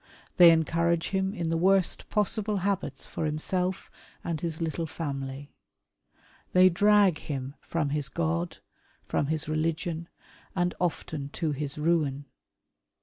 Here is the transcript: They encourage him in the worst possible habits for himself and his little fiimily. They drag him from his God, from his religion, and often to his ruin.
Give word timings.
They 0.37 0.49
encourage 0.49 1.09
him 1.09 1.35
in 1.35 1.49
the 1.51 1.57
worst 1.57 2.09
possible 2.09 2.57
habits 2.65 3.05
for 3.05 3.25
himself 3.25 3.91
and 4.23 4.41
his 4.41 4.59
little 4.59 4.87
fiimily. 4.87 5.49
They 6.53 6.69
drag 6.69 7.19
him 7.19 7.53
from 7.61 7.89
his 7.89 8.09
God, 8.09 8.57
from 9.05 9.27
his 9.27 9.47
religion, 9.47 10.09
and 10.55 10.73
often 10.79 11.29
to 11.33 11.51
his 11.51 11.77
ruin. 11.77 12.25